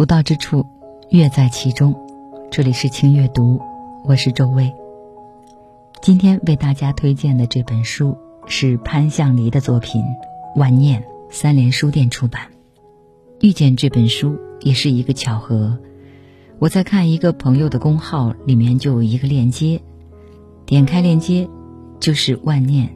[0.00, 0.64] 独到之处，
[1.10, 1.94] 乐在其中。
[2.50, 3.60] 这里是轻阅读，
[4.02, 4.72] 我是周薇。
[6.00, 10.02] 今天为大家推荐的这本书是潘向黎的作品
[10.58, 12.46] 《万念》，三联书店出版。
[13.42, 15.78] 遇见这本书也是一个巧合。
[16.58, 19.82] 我在看一个朋友的公号，里面就有一个链接，
[20.64, 21.46] 点开链接
[22.00, 22.88] 就是《万念》。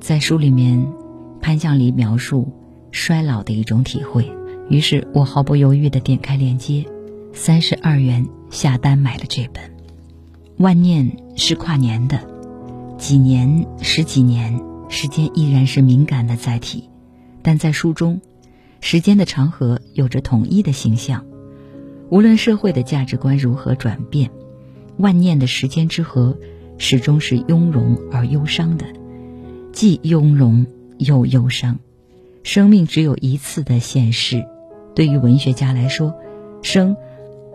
[0.00, 0.90] 在书里面，
[1.42, 2.50] 潘向黎描述
[2.92, 4.32] 衰老的一种体会。
[4.68, 6.84] 于是我毫不犹豫地点开链接，
[7.32, 9.62] 三十二元下单买了这本
[10.56, 12.20] 《万念》，是跨年的，
[12.98, 16.88] 几年、十几年，时间依然是敏感的载体，
[17.42, 18.20] 但在书中，
[18.80, 21.24] 时间的长河有着统一的形象。
[22.08, 24.30] 无论社会的价值观如何转变，
[24.96, 26.38] 万念的时间之河
[26.78, 28.86] 始终是雍容而忧伤的，
[29.72, 30.66] 既雍容
[30.98, 31.78] 又忧伤。
[32.42, 34.46] 生命只有一次的现世。
[34.94, 36.14] 对于文学家来说，
[36.62, 36.96] 生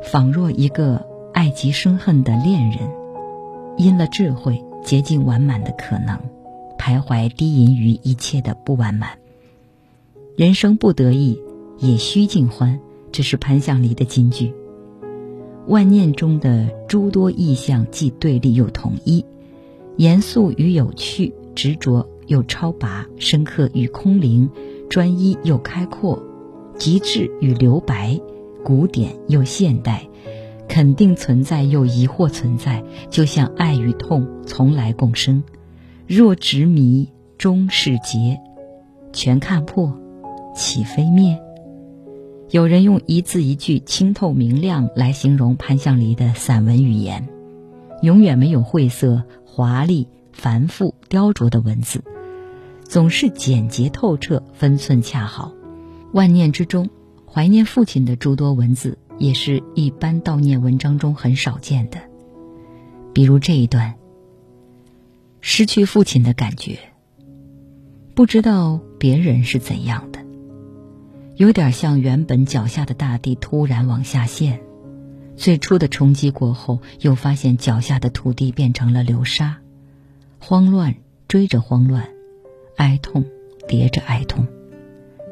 [0.02, 2.90] 仿若一个爱极生恨的恋人，
[3.78, 6.18] 因了智慧竭尽完满的可能，
[6.80, 9.20] 徘徊低吟于一切的不完满。
[10.36, 11.40] 人生不得意，
[11.78, 12.80] 也须尽欢，
[13.12, 14.54] 这是潘向黎的金句。
[15.68, 19.26] 万念中的诸多意象，既对立又统一，
[19.96, 24.50] 严肃与有趣，执着又超拔，深刻与空灵，
[24.90, 26.24] 专一又开阔。
[26.78, 28.20] 极致与留白，
[28.64, 30.08] 古典又现代，
[30.68, 35.44] 肯定存在又疑惑存在，就像爱与痛从来共生。
[36.06, 38.40] 若执迷终是劫，
[39.12, 39.92] 全看破，
[40.56, 41.40] 岂非灭？
[42.52, 47.28] 有人用一字一句清透明亮来形容潘向黎的散文语言，
[48.02, 52.02] 永远没有晦涩、华丽、繁复、雕琢的文字，
[52.84, 55.52] 总是简洁透彻，分寸恰好。
[56.14, 56.90] 万念之中，
[57.26, 62.00] 怀念父亲的诸多文字，也是一般悼念文章中很少见的。
[63.14, 63.96] 比如这一段：
[65.42, 66.80] 失去父亲的感觉，
[68.16, 70.20] 不知道别人是怎样的，
[71.36, 74.62] 有点像原本脚下的大地突然往下陷，
[75.36, 79.58] 最初的冲击过后，又发现脚下的土地变成了流沙，
[80.40, 80.96] 慌乱
[81.28, 82.08] 追着慌乱，
[82.78, 83.26] 哀痛
[83.68, 84.48] 叠着哀痛。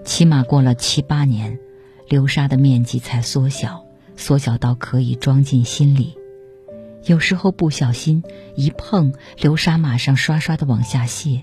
[0.06, 1.60] 起码过了七八年，
[2.08, 3.84] 流沙的面积才缩小，
[4.16, 6.16] 缩小到可以装进心里。
[7.06, 8.24] 有时候不小心
[8.56, 11.42] 一碰，流沙马上刷刷的往下泄，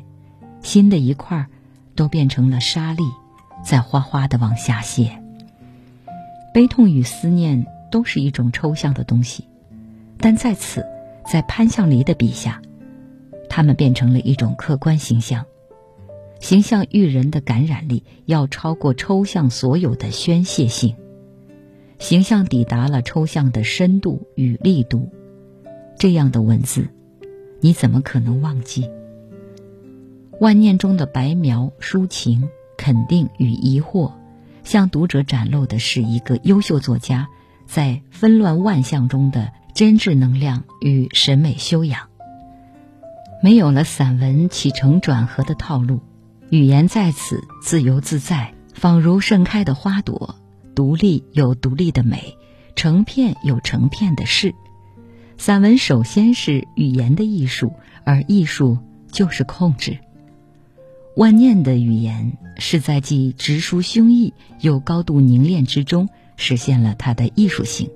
[0.62, 1.46] 新的一块
[1.96, 3.02] 都变成了沙粒，
[3.64, 5.20] 再哗哗的往下泄。
[6.54, 9.48] 悲痛与思念都是一种抽象的东西，
[10.18, 10.86] 但在此，
[11.30, 12.62] 在潘向黎的笔下，
[13.48, 15.46] 它们变成了一种客观形象。
[16.42, 20.96] 形象育人的感染力要超过抽象所有的宣泄性，
[22.00, 25.08] 形象抵达了抽象的深度与力度，
[25.96, 26.88] 这样的文字，
[27.60, 28.90] 你怎么可能忘记？
[30.40, 34.10] 万念中的白描、抒情、肯定与疑惑，
[34.64, 37.28] 向读者展露的是一个优秀作家
[37.66, 42.08] 在纷乱万象中的真挚能量与审美修养。
[43.44, 46.00] 没有了散文起承转合的套路。
[46.52, 50.34] 语言在此自由自在，仿如盛开的花朵，
[50.74, 52.36] 独立有独立的美，
[52.76, 54.54] 成片有成片的事。
[55.38, 57.72] 散文首先是语言的艺术，
[58.04, 58.76] 而艺术
[59.10, 59.98] 就是控制。
[61.16, 67.88] 万念的语言是在既直抒胸臆又高度凝练之中，实现了它的艺术性。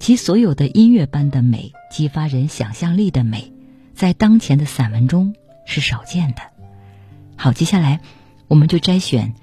[0.00, 3.52] 其所有的音乐般的美，激发人想象力的美，
[3.94, 6.53] 在当前的散文中是少见的。
[7.36, 8.00] 好，接下来
[8.48, 9.34] 我们就摘选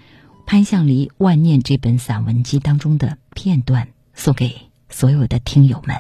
[0.46, 4.56] 潘向黎《万念》这本散文集当中的片段，送给
[4.90, 5.96] 所有的听友们。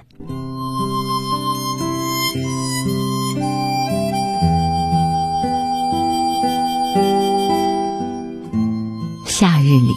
[9.25, 9.91] 夏日里，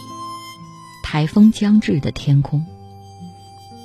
[1.02, 2.64] 台风将至的天空，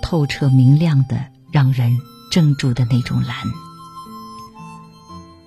[0.02, 1.98] 透彻明亮的，让人
[2.32, 3.36] 怔住的那种蓝。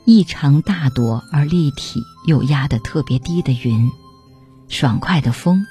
[0.04, 3.88] 异常大朵而立体又压得特别低的云，
[4.68, 5.64] 爽快的风，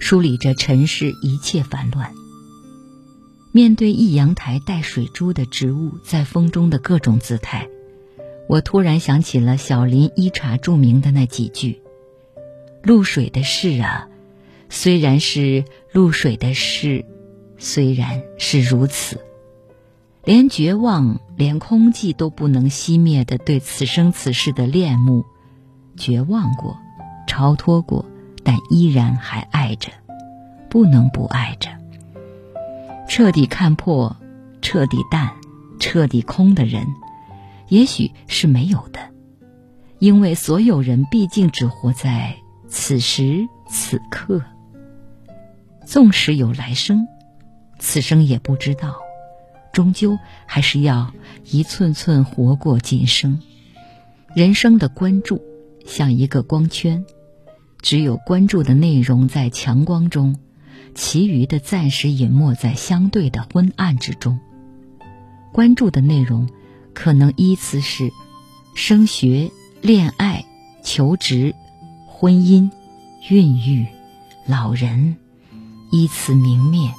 [0.00, 2.12] 梳理着尘世一切烦乱。
[3.52, 7.68] 面对一阳台带水珠的植物在风中的各种姿态，
[8.48, 11.82] 我突然想起了小林一茶著名的那几句
[12.82, 14.08] ：“露水的事啊，
[14.70, 17.04] 虽然是露水的事，
[17.58, 19.20] 虽然是如此，
[20.24, 25.24] 连绝望、连空寂都不能熄灭的对此生此世的恋慕，
[25.96, 26.78] 绝望过，
[27.26, 28.04] 超脱过，
[28.44, 29.90] 但依然还爱着，
[30.70, 31.70] 不能不爱着。”
[33.08, 34.16] 彻底看破、
[34.62, 35.32] 彻底淡、
[35.80, 36.86] 彻底空的人，
[37.68, 39.00] 也许是没有的，
[39.98, 42.36] 因为所有人毕竟只活在
[42.68, 44.40] 此时此刻。
[45.84, 47.08] 纵使有来生，
[47.80, 49.01] 此生也不知道，
[49.72, 51.12] 终究还是要
[51.44, 53.40] 一寸寸活过今生。
[54.34, 55.42] 人生的关注
[55.86, 57.04] 像一个光圈，
[57.80, 60.36] 只有关注的内容在强光中。
[60.94, 64.38] 其余的暂时隐没在相对的昏暗之中。
[65.50, 66.50] 关注的内容
[66.92, 68.10] 可能依次是：
[68.74, 70.44] 升学、恋爱、
[70.82, 71.54] 求职、
[72.06, 72.70] 婚姻、
[73.30, 73.86] 孕育、
[74.46, 75.16] 老人，
[75.90, 76.92] 依次明灭，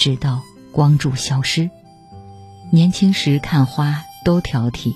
[0.00, 0.42] 直到
[0.72, 1.70] 光柱消失。
[2.70, 4.94] 年轻时看花都挑剔，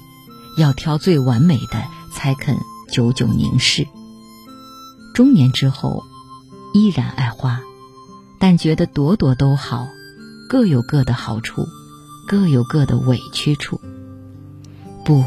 [0.59, 1.83] 要挑最完美的
[2.13, 2.59] 才肯
[2.91, 3.87] 久久凝视。
[5.15, 6.03] 中年之后，
[6.75, 7.61] 依然爱花。
[8.39, 9.87] 但觉得朵朵都好，
[10.49, 11.65] 各有各的好处，
[12.27, 13.81] 各有各的委屈处。
[15.05, 15.25] 不，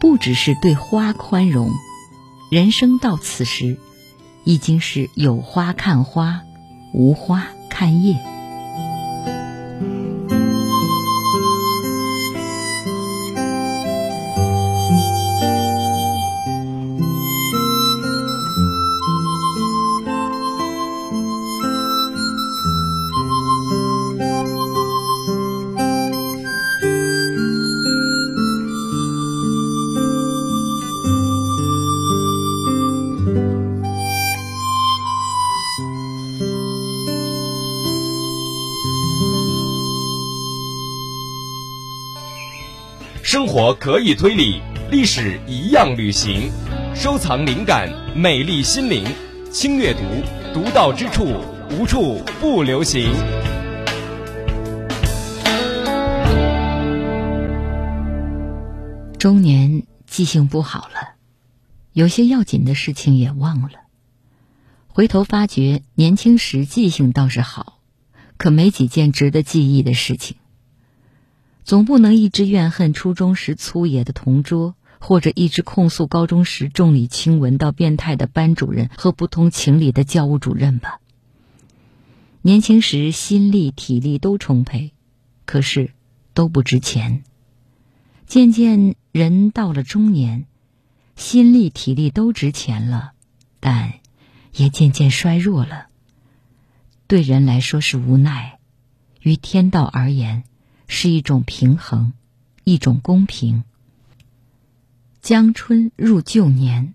[0.00, 1.70] 不只是对花宽容，
[2.50, 3.78] 人生到此时，
[4.44, 6.40] 已经是有花看花，
[6.94, 8.16] 无花看叶。
[43.58, 44.60] 活可以推理，
[44.90, 46.52] 历史一样旅行。
[46.94, 49.02] 收藏灵感，美丽心灵。
[49.50, 50.02] 轻阅读，
[50.52, 53.14] 独到之处，无处不流行。
[59.18, 61.14] 中年记性不好了，
[61.94, 63.70] 有些要紧的事情也忘了。
[64.86, 67.78] 回头发觉，年轻时记性倒是好，
[68.36, 70.36] 可没几件值得记忆的事情。
[71.66, 81.00] 总不能一直怨恨初中时粗野的同桌，或者一直控诉高中时重理轻文到变态的班主任和不通情理的教务主任吧。
[82.40, 84.92] 年轻时心力体力都充沛，
[85.44, 85.90] 可是
[86.34, 87.24] 都不值钱。
[88.28, 90.46] 渐渐人到了中年，
[91.16, 93.10] 心力体力都值钱了，
[93.58, 93.94] 但
[94.54, 95.88] 也渐渐衰弱了。
[97.08, 98.60] 对人来说是无奈，
[99.20, 100.44] 于天道而言。
[100.88, 102.12] 是一种平衡，
[102.64, 103.64] 一种公平。
[105.20, 106.94] 将春入旧年，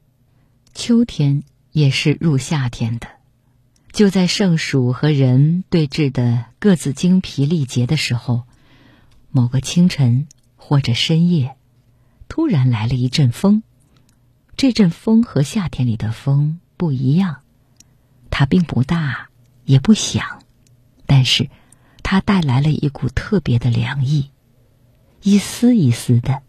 [0.73, 3.07] 秋天也是入夏天的。
[3.91, 8.43] 就在盛暑和人对峙的各自精疲力竭的时候，
[9.29, 11.57] 某个清晨或者深夜，
[12.29, 13.63] 突然来了一阵风。
[14.55, 17.41] 这阵风和夏天里的风不一样，
[18.29, 19.29] 它并不大，
[19.65, 20.43] 也不响，
[21.05, 21.49] 但是。
[22.11, 24.31] 它带来了一股特别的凉意，
[25.21, 26.41] 一丝一丝的。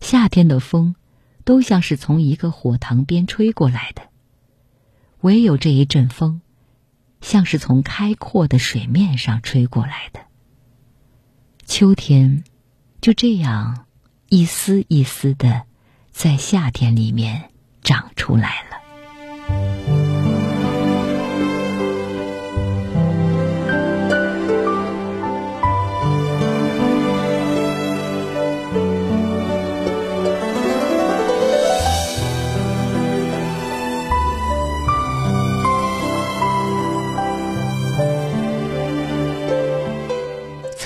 [0.00, 0.94] 夏天的风，
[1.44, 4.00] 都像是从一个火塘边吹过来的，
[5.20, 6.40] 唯有这一阵风，
[7.20, 10.20] 像是从开阔的水面上吹过来的。
[11.66, 12.42] 秋天，
[13.02, 13.84] 就这样
[14.30, 15.64] 一丝一丝的，
[16.10, 17.50] 在夏天里面
[17.82, 18.67] 长出来了。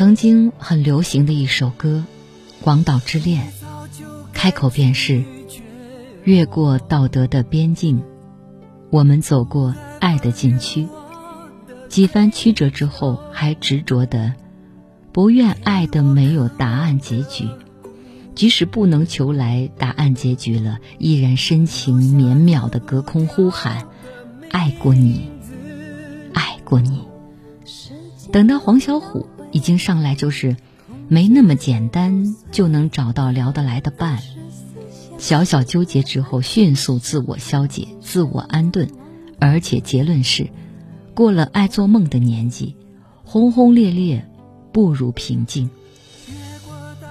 [0.03, 2.05] 曾经很流行的一首歌
[2.65, 3.45] 《广岛之恋》，
[4.33, 5.23] 开口便是
[6.27, 8.03] “越过道德的边境，
[8.91, 10.89] 我们走过爱的禁区”。
[11.89, 14.35] 几番曲折之后，还执着的
[15.13, 17.47] 不愿爱的没有答案结局，
[18.35, 23.87] 即使不能求来答案结局了，依然深情绵渺的隔空呼喊
[24.51, 25.31] ：“爱过你，
[26.35, 27.05] 爱过你。”
[28.33, 30.57] 等到黄小琥已经上来，就是
[31.09, 34.21] 没那么简单就能找到聊得来的伴。
[35.19, 38.89] 小小纠结之后，迅速自我消解、自我安顿，
[39.39, 40.49] 而且结论是，
[41.15, 42.75] 过了爱做梦的年纪，
[43.23, 44.27] 轰轰烈烈
[44.73, 45.71] 不如平静。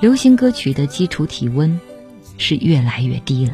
[0.01, 1.79] 流行歌曲的基础体温
[2.37, 3.53] 是越来越低了。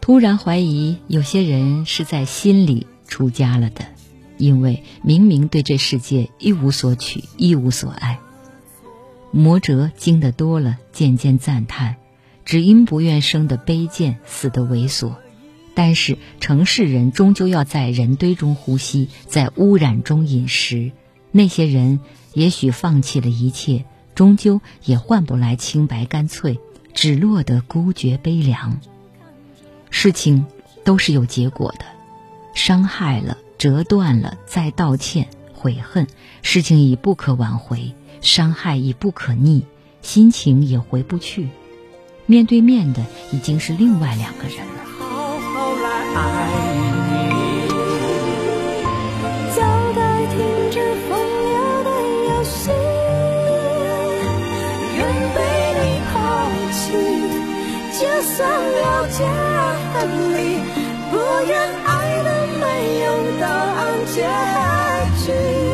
[0.00, 3.86] 突然怀疑有些人是在心里出家了的，
[4.38, 8.18] 因为明明对这世界一无所取、一无所爱。
[9.30, 11.96] 魔哲经得多了，渐渐赞叹：
[12.44, 15.12] 只因不愿生的卑贱，死的猥琐。
[15.74, 20.92] 但是城市人终究要在人堆中呼吸，在污染中饮食。
[21.32, 22.00] 那些人
[22.32, 23.84] 也许放弃了一切。
[24.14, 26.58] 终究也换不来清白干脆，
[26.94, 28.80] 只落得孤绝悲凉。
[29.90, 30.46] 事情
[30.84, 31.84] 都是有结果的，
[32.54, 36.06] 伤害了、折断了，再道歉、悔恨，
[36.42, 39.64] 事情已不可挽回，伤害已不可逆，
[40.02, 41.48] 心情也回不去。
[42.26, 44.84] 面对面的已经是另外两个人了。
[44.98, 46.50] 好好来爱
[47.10, 47.16] 你。
[49.54, 49.62] 交
[49.94, 50.36] 代停
[50.70, 51.90] 止风流的
[52.28, 52.70] 游戏，
[54.96, 55.00] 愿
[55.34, 55.38] 被
[55.80, 55.82] 你
[56.12, 56.14] 抛
[56.72, 56.82] 弃，
[57.98, 59.24] 就算了解
[59.94, 59.94] 恨
[60.34, 60.36] 离，
[61.10, 61.14] 不
[61.48, 61.52] 愿
[61.84, 61.90] 爱
[63.40, 64.22] 答案结
[65.24, 65.65] 局。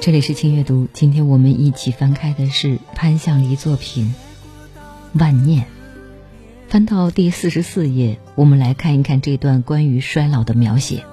[0.00, 4.14] 这里是轻阅读，今天我们一起翻开的是潘向黎作品
[5.20, 5.64] 《万念》。
[6.70, 11.04] 翻到第四十四页，我们来看一看这段关于衰老的描写。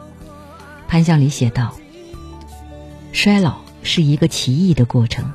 [0.87, 1.75] 潘向黎写道
[3.11, 5.33] ：“衰老是一个奇异的过程，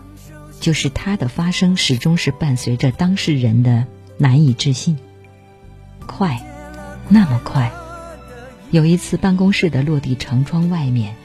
[0.59, 4.97] 就是它的发生始终是伴随着当事人的难以置信。
[6.06, 6.42] 快，
[7.11, 7.71] 那么快！
[8.71, 11.16] 有一次，办公室的落地长窗外面。”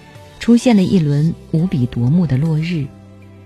[0.48, 2.88] 出现了一轮无比夺目的落日，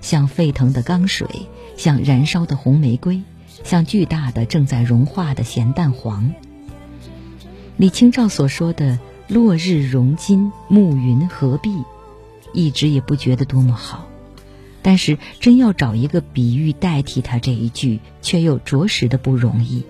[0.02, 1.28] 像沸腾的钢水，
[1.76, 3.24] 像燃烧的红玫瑰，
[3.64, 6.32] 像巨大的正在融化的咸蛋黄。
[7.76, 11.74] 李清照所说的“落日融金，暮云合璧”，
[12.54, 14.06] 一直也不觉得多么好，
[14.84, 19.82] 但是真要找一个比喻代替他这一句，却又着实的不容易。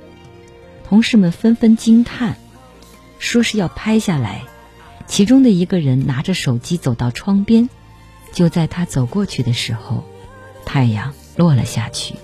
[0.88, 2.38] 同事们纷纷惊叹，
[3.20, 4.44] 说是要拍下来。
[5.08, 7.70] 其中的一个人拿着手机走到窗边，
[8.34, 10.04] 就在他走过去的时候，
[10.66, 12.16] 太阳落了下去，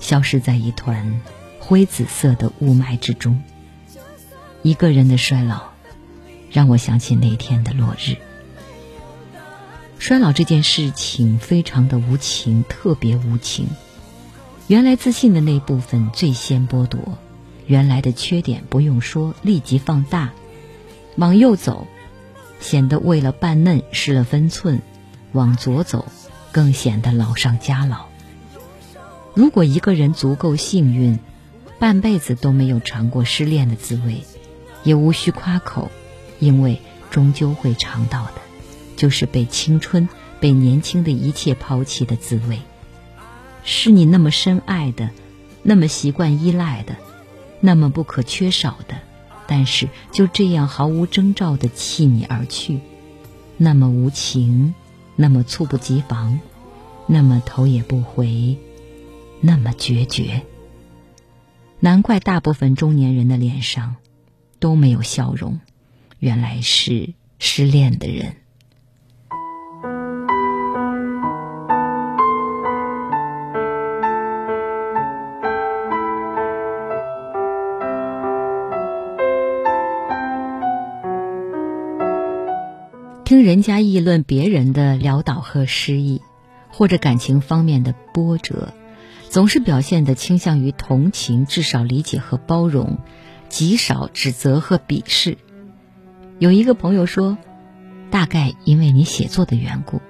[0.00, 1.20] 消失在一团
[1.58, 3.42] 灰紫色的雾霾之中。
[4.62, 5.70] 一个人的衰老，
[6.50, 8.16] 让我想起那天的落日。
[9.98, 13.66] 衰老这件事情非常的无情，特别无情。
[14.68, 17.18] 原来自信的那部分最先剥夺，
[17.66, 20.32] 原来的缺点不用说，立即放大，
[21.16, 21.86] 往右走。
[22.62, 24.80] 显得为了扮嫩失了分寸，
[25.32, 26.06] 往左走，
[26.52, 28.06] 更显得老上加老。
[29.34, 31.18] 如果一个人足够幸运，
[31.78, 34.22] 半辈子都没有尝过失恋的滋味，
[34.84, 35.90] 也无需夸口，
[36.38, 38.34] 因为终究会尝到的，
[38.96, 42.60] 就是被青春、被年轻的一切抛弃的滋味。
[43.64, 45.10] 是你那么深爱的，
[45.62, 46.96] 那么习惯依赖的，
[47.60, 48.94] 那么不可缺少的。
[49.54, 52.80] 但是就这样毫无征兆的弃你而去，
[53.58, 54.72] 那么无情，
[55.14, 56.40] 那么猝不及防，
[57.06, 58.56] 那么头也不回，
[59.42, 60.40] 那么决绝。
[61.80, 63.96] 难怪大部分中年人的脸上
[64.58, 65.60] 都没有笑容，
[66.18, 68.36] 原来是失恋的人。
[83.32, 86.20] 听人家议论别人的潦倒和失意，
[86.68, 88.74] 或者感情方面的波折，
[89.30, 92.98] 总是表现的倾向于同情，至少理解和包容，
[93.48, 95.38] 极少指责和鄙视。
[96.40, 97.38] 有一个朋友说，
[98.10, 100.02] 大概因为你写作的缘故，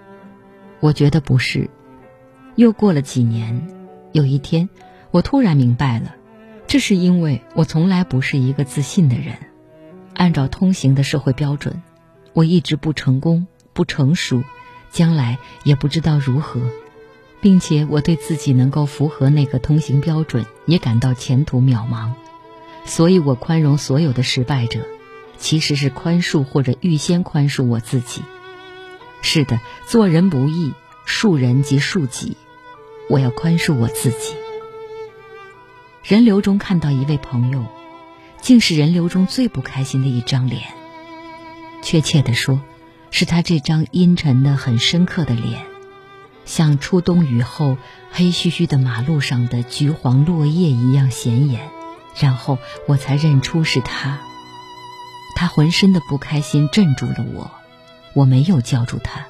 [0.81, 1.71] 我觉得不是。
[2.57, 3.69] 又过了几年，
[4.11, 4.69] 有一天，
[5.13, 6.17] 我突然明白了，
[6.67, 9.37] 这是因为我从来不是一个自信的人。
[10.13, 11.81] 按照通行的社会标准，
[12.33, 14.43] 我一直不成功、不成熟，
[14.91, 16.61] 将来也不知道如何，
[17.41, 22.13] 并且我对自己能够符合那个通行标准也感到前途渺茫，
[22.85, 24.87] 所以我宽容所有的失败者，
[25.39, 28.23] 其实是宽恕或者预先宽恕我自己。
[29.21, 30.73] 是的，做人不易，
[31.07, 32.37] 恕人即恕己，
[33.09, 34.35] 我要宽恕我自己。
[36.03, 37.65] 人流中看到一位朋友。
[38.41, 40.65] 竟是人流中最不开心的一张脸。
[41.83, 42.61] 确切地说，
[43.11, 45.67] 是他这张阴沉的、很深刻的脸，
[46.45, 47.77] 像初冬雨后
[48.11, 51.69] 黑黢黢的马路上的橘黄落叶一样显眼。
[52.19, 54.21] 然后我才认出是他。
[55.35, 57.51] 他浑身的不开心镇住了我，
[58.15, 59.27] 我没有叫住他。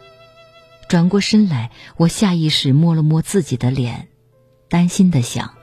[0.89, 4.09] 转过身来，我下意识摸了摸自己的脸，
[4.69, 5.55] 担心的想：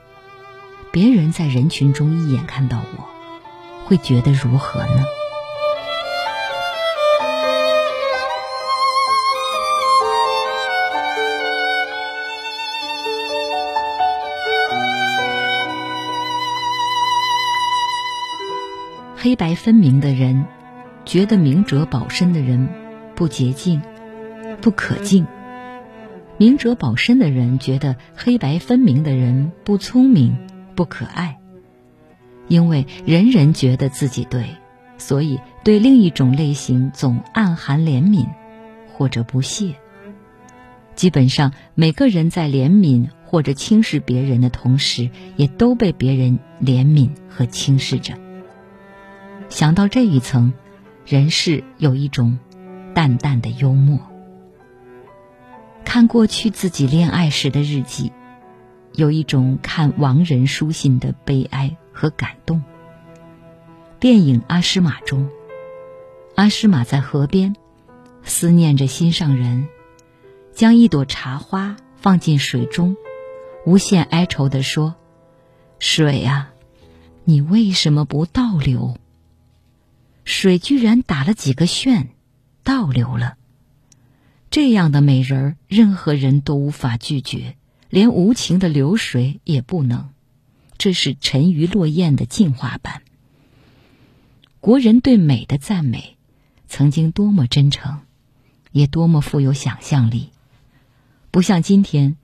[0.91, 3.05] 别人在人群中一眼看到我。
[3.85, 5.03] 会觉得如何呢？
[19.21, 20.45] 黑白分明的人，
[21.03, 22.69] 觉得明哲保身的人
[23.15, 23.81] 不洁净、
[24.61, 25.25] 不可敬；
[26.37, 30.37] 明哲保身的人觉得黑白分明的人不聪明、
[30.73, 31.37] 不可爱。
[32.47, 34.45] 因为人人觉得自己对，
[34.97, 38.25] 所以对另一种类型总暗含怜悯
[38.93, 39.75] 或者不屑。
[40.95, 48.13] 基本上，每个人在怜悯或者轻视别人的同时，也都被别人怜悯和轻视着。
[49.49, 50.53] 想到这一层，
[51.05, 52.39] 人世有一种
[52.93, 53.99] 淡淡的幽默。
[55.83, 58.11] 看过去自己恋爱时的日记，
[58.93, 61.75] 有一种看亡人书信的悲哀。
[61.99, 62.63] 和感动。
[63.99, 65.29] 电影《阿诗玛》中，
[66.35, 67.57] 阿诗玛在河边
[68.23, 69.67] 思念着心上人，
[70.53, 72.95] 将一朵茶花放进水中，
[73.65, 74.95] 无限哀愁地说
[75.77, 76.53] ：“水啊，
[77.25, 78.95] 你为什么不倒流？”
[80.29, 82.09] 水居然打了几个旋，
[82.63, 83.35] 倒流了。
[84.51, 87.57] 这样的美人儿，任何人都无法拒绝，
[87.89, 90.11] 连无情的流水也不能。
[90.77, 93.01] 这是沉鱼落雁的进化版。
[94.59, 96.15] 国人对美的赞美，
[96.67, 98.01] 曾经多么真诚，
[98.71, 100.29] 也多么富有想象力。
[101.31, 102.17] 不像今天，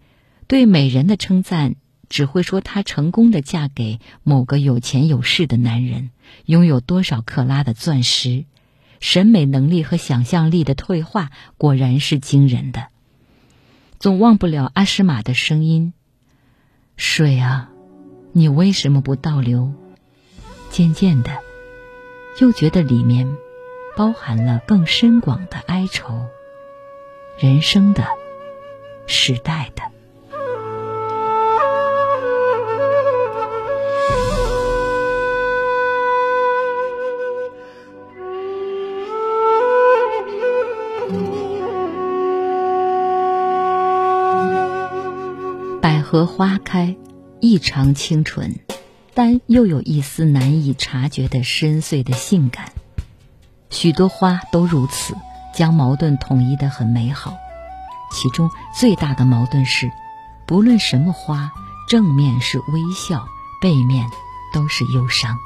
[0.46, 1.76] 对美人的称赞
[2.10, 6.12] 只会说她成功的嫁给某个有钱有势的男人，
[6.46, 8.46] 拥有多少克拉的钻石。
[9.02, 12.88] 审美能力和想象力的退化果然是惊人的。
[14.00, 15.94] 总忘不了阿诗玛的声音
[16.98, 17.70] ：“水啊！”
[18.32, 19.74] 你为什么不倒流？
[20.70, 21.32] 渐渐的，
[22.42, 23.38] 又觉得里面
[23.96, 26.26] 包含了更深广的哀愁，
[27.40, 28.06] 人生的，
[29.08, 29.84] 时代的。
[45.86, 46.96] 百合花开。
[47.40, 48.56] 异常清纯，
[49.14, 52.72] 但又有一丝难以察觉的深邃的性感。
[53.70, 55.14] 许多花都如此，
[55.54, 57.36] 将矛盾统一的很美好。
[58.12, 59.92] 其中最大的矛盾是，
[60.48, 61.52] 不论什么花，
[61.88, 63.28] 正面是微笑，
[63.62, 64.10] 背面
[64.52, 65.38] 都是忧伤。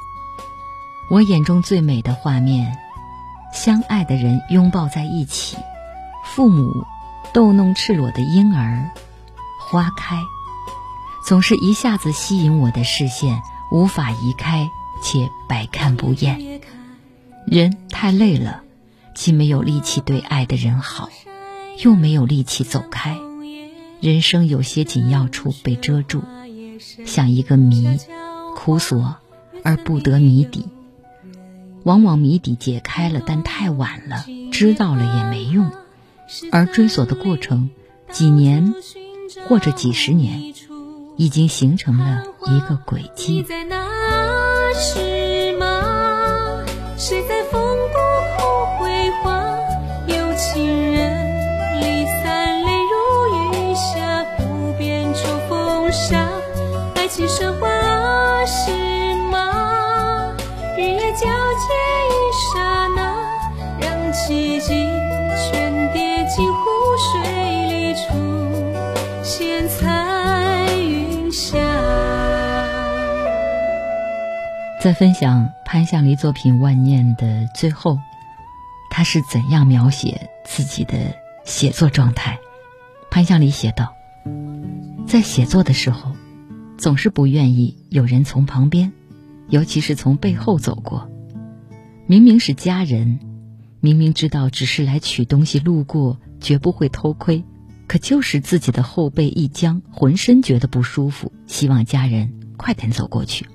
[1.10, 2.78] 我眼中最美的画面，
[3.52, 5.58] 相爱的人拥抱在一起，
[6.24, 6.86] 父母
[7.34, 8.90] 逗弄赤裸的婴儿，
[9.70, 10.20] 花开。
[11.24, 14.68] 总是一下子吸引我的视线，无法移开，
[15.00, 16.60] 且百看不厌。
[17.46, 18.62] 人太累了，
[19.14, 21.08] 既没有力气对爱的人好，
[21.84, 23.16] 又没有力气走开。
[24.00, 26.24] 人生有些紧要处被遮住，
[27.06, 27.96] 像一个谜，
[28.56, 29.18] 苦索
[29.62, 30.66] 而不得谜底。
[31.84, 35.70] 往往谜底解开了，但太晚了，知道了也没用。
[36.50, 37.70] 而追索的过程，
[38.10, 38.74] 几年
[39.48, 40.54] 或者几十年，
[41.16, 43.44] 已经形成了一个轨迹。
[45.58, 46.64] 吗？
[46.96, 47.98] 谁在风过
[48.78, 49.56] 回话？
[50.06, 52.94] 有情人离散，泪如
[53.36, 55.12] 雨下，不变
[55.48, 56.30] 风沙。
[56.94, 57.50] 爱情是
[59.30, 60.34] 吗？
[60.76, 61.28] 日夜交。
[74.80, 77.98] 在分享潘向黎作品《万念》的最后，
[78.90, 81.14] 他是怎样描写自己的
[81.44, 82.38] 写作状态？
[83.10, 83.92] 潘向黎写道
[85.06, 86.12] ：“在写作的时候，
[86.78, 88.90] 总是不愿意有人从旁边，
[89.50, 91.10] 尤其是从背后走过。
[92.06, 93.20] 明明是家人，
[93.80, 97.44] 明明知道只是来取东西路过，绝不会偷窥，
[97.86, 103.46] 可就是自己的后背一僵，浑身觉得不舒服，希望家人快点走过去。”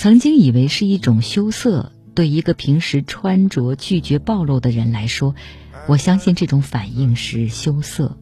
[0.00, 5.34] 曾经以为是一种羞涩，对一个平时穿着拒绝暴露的人来说，
[5.88, 8.16] 我相信这种反应是羞涩。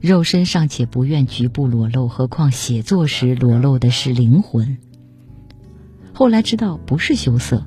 [0.00, 4.76] 肉身尚且不愿局部裸露，何况写作时裸露的是灵魂。
[6.12, 7.64] 后来知道不是羞涩，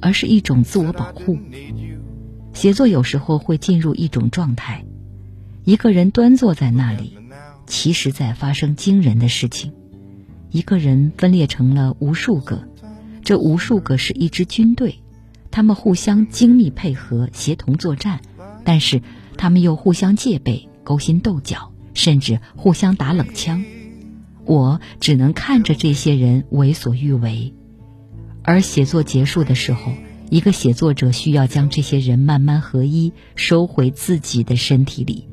[0.00, 1.38] 而是一种自我保护。
[2.52, 4.84] 写作有时候会进入一种状态，
[5.62, 7.16] 一个人端坐在那里，
[7.68, 9.74] 其实在发生惊人的事情。
[10.50, 12.66] 一个人分裂成了无数个。
[13.30, 15.02] 这无数个是一支军队，
[15.52, 18.22] 他们互相精密配合、协同作战，
[18.64, 19.02] 但是
[19.36, 23.62] 他们又互相戒备、勾心斗角，甚至互相打冷枪。
[24.46, 27.54] 我只能看着这些人为所欲为，
[28.42, 29.92] 而写作结束的时候，
[30.28, 35.28] 一个写作者需要将这些人慢慢合一，收回自己的身体里。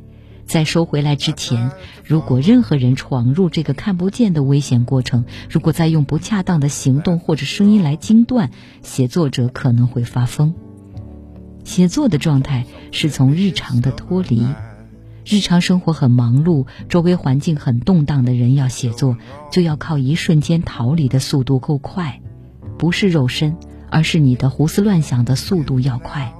[0.48, 1.72] 在收回来之前，
[2.06, 8.50] 如果任何人闯入这个看不见的危险过程，如果再用不恰当的行动或者声音来惊断，
[8.82, 10.56] 写作者可能会发疯。
[11.66, 14.48] 写作的状态是从日常的脱离，
[15.26, 19.18] 日常生活很忙碌，周围环境很动荡的人要写作，
[19.52, 22.22] 就要靠一瞬间逃离的速度够快，
[22.78, 23.58] 不是肉身，
[23.92, 26.34] 而是你的胡思乱想的速度要快。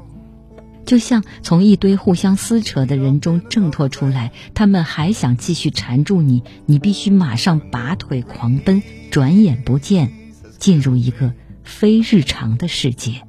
[0.88, 10.14] 就像从一堆互相撕扯的人中挣脱出来，他们还想继续缠住你，你必须马上拔腿狂奔，转眼不见，
[10.58, 13.22] 进入一个非日常的世界。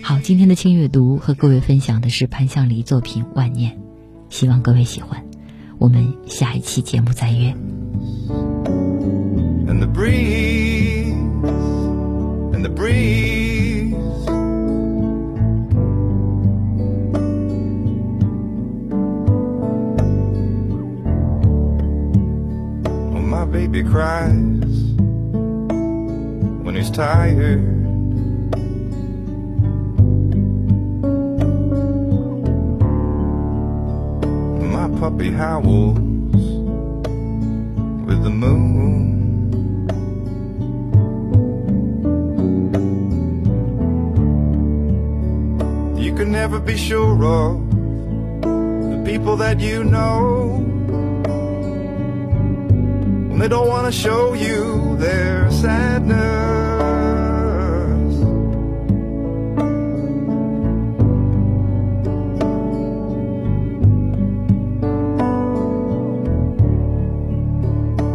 [0.00, 3.72] 好，今天的轻阅读和各位分享的是潘向黎作品《万念》，
[4.30, 5.22] 希望各位喜欢。
[5.78, 7.54] 我们下一期节目再约。
[12.74, 13.71] baby
[23.92, 24.72] cries
[26.64, 27.60] when he's tired.
[34.72, 35.98] My puppy howls
[38.06, 38.72] with the moon.
[45.98, 47.70] You can never be sure of
[48.40, 50.71] the people that you know
[53.42, 56.12] they don't want to show you their sadness.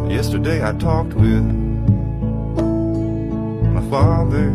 [0.09, 1.43] Yesterday I talked with
[3.75, 4.47] my father.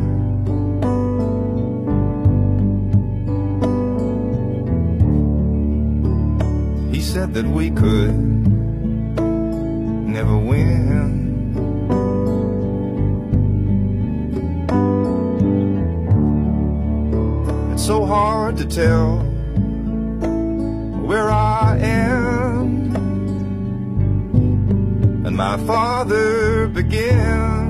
[6.91, 8.52] He said that we could
[10.13, 11.33] never win.
[17.73, 19.21] It's so hard to tell
[21.07, 22.95] where I am
[25.25, 27.62] and my father begins.